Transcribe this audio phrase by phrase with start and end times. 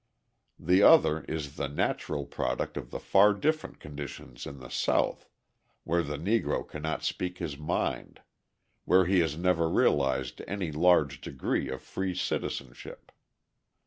[0.57, 5.29] The other is the natural product of the far different conditions in the South,
[5.83, 8.19] where the Negro cannot speak his mind,
[8.85, 13.11] where he has never realised any large degree of free citizenship.